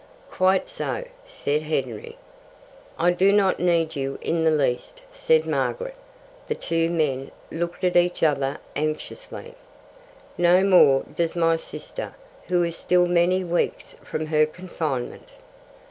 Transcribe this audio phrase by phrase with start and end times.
[0.31, 2.17] "Quite so," said Henry.
[2.97, 5.93] "I do not need you in the least," said Margaret.
[6.47, 9.53] The two men looked at each other anxiously.
[10.39, 12.15] "No more does my sister,
[12.47, 15.29] who is still many weeks from her confinement."